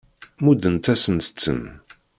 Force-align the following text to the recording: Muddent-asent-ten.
Muddent-asent-ten. 0.43 1.61